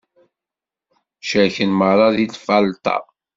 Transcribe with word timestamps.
Cerken 1.29 1.71
merra 1.79 2.07
deg 2.15 2.29
lfalṭa. 2.35 2.97